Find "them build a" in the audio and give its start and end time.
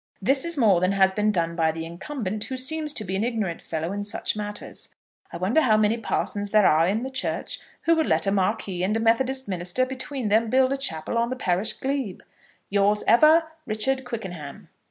10.29-10.75